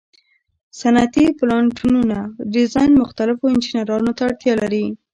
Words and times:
د 0.03 0.03
صنعتي 0.79 1.25
پلانټونو 1.39 1.99
ډیزاین 2.55 2.91
مختلفو 3.01 3.51
انجینرانو 3.53 4.11
ته 4.17 4.21
اړتیا 4.29 4.53
لري. 4.61 4.85